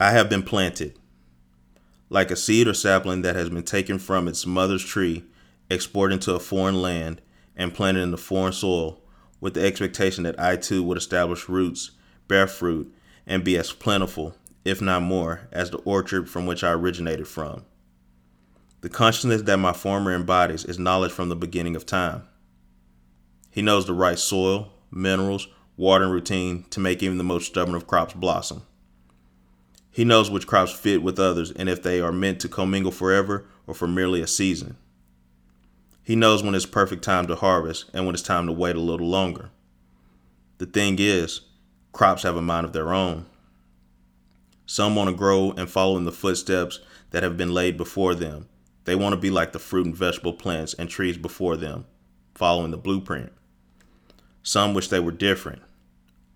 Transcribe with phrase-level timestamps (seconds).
[0.00, 0.96] I have been planted,
[2.08, 5.24] like a seed or sapling that has been taken from its mother's tree,
[5.68, 7.20] exported to a foreign land,
[7.56, 9.02] and planted in the foreign soil,
[9.40, 11.90] with the expectation that I too would establish roots,
[12.28, 12.94] bear fruit,
[13.26, 17.64] and be as plentiful, if not more, as the orchard from which I originated from.
[18.82, 22.22] The consciousness that my former embodies is knowledge from the beginning of time.
[23.50, 27.88] He knows the right soil, minerals, watering routine to make even the most stubborn of
[27.88, 28.62] crops blossom.
[29.98, 33.46] He knows which crops fit with others and if they are meant to commingle forever
[33.66, 34.76] or for merely a season.
[36.04, 38.80] He knows when it's perfect time to harvest and when it's time to wait a
[38.80, 39.50] little longer.
[40.58, 41.40] The thing is,
[41.90, 43.26] crops have a mind of their own.
[44.66, 46.78] Some want to grow and follow in the footsteps
[47.10, 48.48] that have been laid before them.
[48.84, 51.86] They want to be like the fruit and vegetable plants and trees before them,
[52.36, 53.32] following the blueprint.
[54.44, 55.62] Some wish they were different.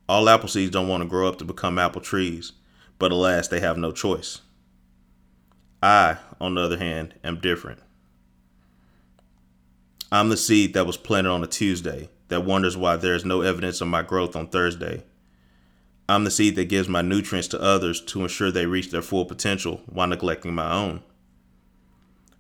[0.09, 2.54] All apple seeds don't want to grow up to become apple trees
[2.98, 4.41] but alas, they have no choice.
[5.82, 7.80] I, on the other hand, am different.
[10.12, 13.40] I'm the seed that was planted on a Tuesday that wonders why there is no
[13.40, 15.02] evidence of my growth on Thursday.
[16.09, 19.24] I'm the seed that gives my nutrients to others to ensure they reach their full
[19.24, 21.02] potential while neglecting my own.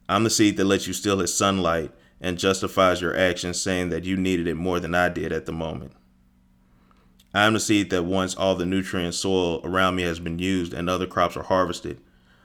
[0.08, 4.04] I'm the seed that lets you steal its sunlight and justifies your actions saying that
[4.04, 5.92] you needed it more than I did at the moment.
[7.34, 10.74] I am the seed that once all the nutrient soil around me has been used
[10.74, 12.00] and other crops are harvested,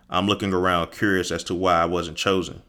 [0.10, 2.62] I'm looking around curious as to why I wasn't chosen.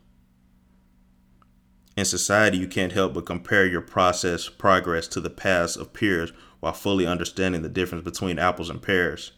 [1.97, 6.33] In society, you can't help but compare your process progress to the paths of peers
[6.61, 9.33] while fully understanding the difference between apples and pears.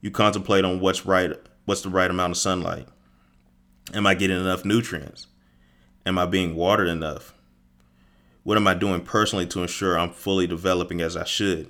[0.00, 1.32] You contemplate on what's right,
[1.64, 2.88] what's the right amount of sunlight.
[3.94, 5.28] Am I getting enough nutrients?
[6.04, 7.34] Am I being watered enough?
[8.48, 11.68] What am I doing personally to ensure I'm fully developing as I should?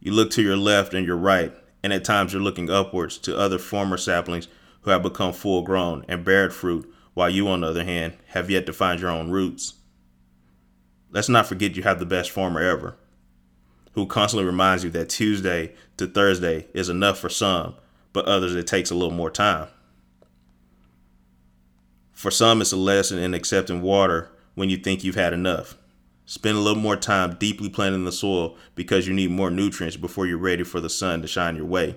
[0.00, 3.38] You look to your left and your right, and at times you're looking upwards to
[3.38, 4.48] other former saplings
[4.80, 8.50] who have become full grown and bared fruit, while you, on the other hand, have
[8.50, 9.74] yet to find your own roots.
[11.12, 12.96] Let's not forget you have the best farmer ever,
[13.92, 17.76] who constantly reminds you that Tuesday to Thursday is enough for some,
[18.12, 19.68] but others it takes a little more time.
[22.10, 25.78] For some, it's a lesson in accepting water when you think you've had enough.
[26.26, 30.26] Spend a little more time deeply planting the soil because you need more nutrients before
[30.26, 31.96] you're ready for the sun to shine your way.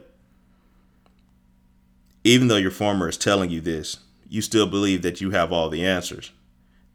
[2.23, 3.97] Even though your farmer is telling you this,
[4.29, 6.31] you still believe that you have all the answers,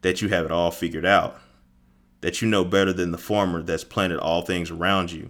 [0.01, 1.39] that you have it all figured out,
[2.21, 5.29] that you know better than the farmer that's planted all things around you.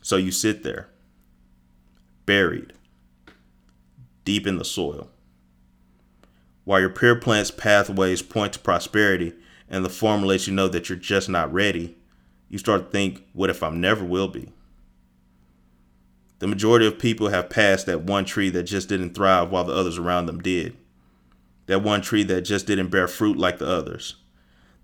[0.00, 0.88] So you sit there,
[2.24, 2.72] buried,
[4.24, 5.10] deep in the soil.
[6.66, 9.34] While your peer plant's pathways point to prosperity
[9.70, 11.96] and the farmer lets you know that you're just not ready,
[12.48, 14.50] you start to think, what if I never will be?
[16.40, 19.74] The majority of people have passed that one tree that just didn't thrive while the
[19.74, 20.76] others around them did.
[21.66, 24.16] That one tree that just didn't bear fruit like the others.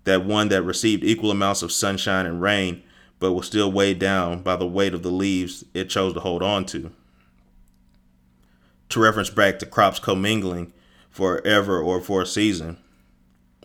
[0.05, 2.81] That one that received equal amounts of sunshine and rain,
[3.19, 6.41] but was still weighed down by the weight of the leaves it chose to hold
[6.41, 6.93] on to.
[8.87, 10.71] To reference back to crops commingling,
[11.13, 12.77] forever or for a season.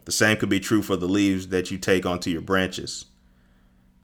[0.04, 3.06] The same could be true for the leaves that you take onto your branches.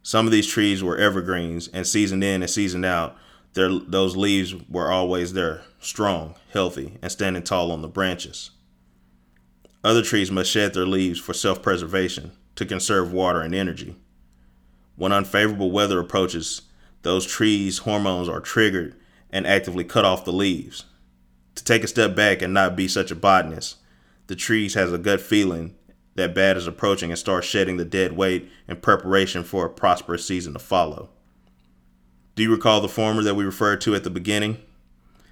[0.02, 3.16] Some of these trees were evergreens, and seasoned in and seasoned out,
[3.52, 8.50] those leaves were always there, strong, healthy, and standing tall on the branches.
[9.84, 13.96] Other trees must shed their leaves for self preservation, to conserve water and energy.
[14.96, 16.62] When unfavorable weather approaches,
[17.02, 18.96] those trees' hormones are triggered
[19.30, 20.84] and actively cut off the leaves
[21.54, 23.76] to take a step back and not be such a botanist.
[24.26, 25.74] The trees has a gut feeling
[26.14, 30.26] that bad is approaching and starts shedding the dead weight in preparation for a prosperous
[30.26, 31.10] season to follow.
[32.34, 34.58] Do you recall the farmer that we referred to at the beginning?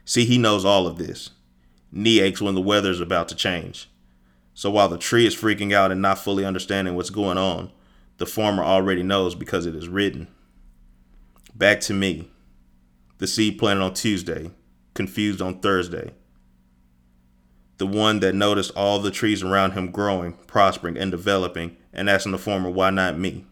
[0.04, 1.30] See, he knows all of this.
[1.90, 3.88] Knee aches when the weather is about to change.
[4.54, 7.70] So while the tree is freaking out and not fully understanding what's going on,
[8.18, 10.28] the farmer already knows because it is written.
[11.54, 12.30] Back to me.
[13.18, 14.50] The seed planted on Tuesday,
[14.94, 16.12] confused on Thursday.
[17.78, 22.32] The one that noticed all the trees around him growing, prospering, and developing, and asking
[22.32, 23.44] the farmer, why not me?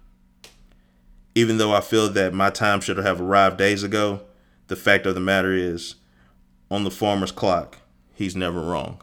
[1.34, 4.22] Even though I feel that my time should have arrived days ago,
[4.68, 5.96] the fact of the matter is,
[6.70, 7.78] on the farmer's clock,
[8.14, 9.02] he's never wrong.